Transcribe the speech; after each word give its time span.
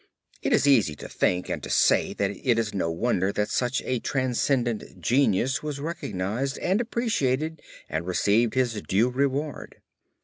It 0.41 0.51
is 0.51 0.67
easy 0.67 0.95
to 0.95 1.07
think 1.07 1.47
and 1.47 1.61
to 1.61 1.69
say 1.69 2.11
that 2.13 2.31
it 2.31 2.57
is 2.57 2.73
no 2.73 2.89
wonder 2.89 3.31
that 3.33 3.49
such 3.51 3.83
a 3.85 3.99
transcendent 3.99 4.99
genius 4.99 5.61
was 5.61 5.79
recognized 5.79 6.57
and 6.57 6.81
appreciated 6.81 7.61
and 7.87 8.07
received 8.07 8.55
his 8.55 8.81
due 8.81 9.09
reward. 9.09 9.79